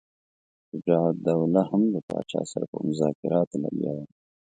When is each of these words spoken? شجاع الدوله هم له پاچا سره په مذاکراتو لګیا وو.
شجاع 0.69 1.03
الدوله 1.13 1.61
هم 1.71 1.81
له 1.93 1.99
پاچا 2.07 2.41
سره 2.51 2.65
په 2.71 2.77
مذاکراتو 2.87 3.55
لګیا 3.63 3.91
وو. 3.95 4.05